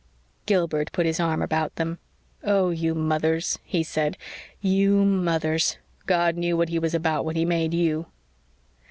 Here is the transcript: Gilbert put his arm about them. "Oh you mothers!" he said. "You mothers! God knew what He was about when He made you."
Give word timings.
Gilbert 0.47 0.91
put 0.93 1.05
his 1.05 1.19
arm 1.19 1.43
about 1.43 1.75
them. 1.75 1.99
"Oh 2.43 2.71
you 2.71 2.95
mothers!" 2.95 3.59
he 3.63 3.83
said. 3.83 4.17
"You 4.59 5.05
mothers! 5.05 5.77
God 6.07 6.37
knew 6.37 6.57
what 6.57 6.69
He 6.69 6.79
was 6.79 6.95
about 6.95 7.23
when 7.23 7.35
He 7.35 7.45
made 7.45 7.75
you." 7.75 8.07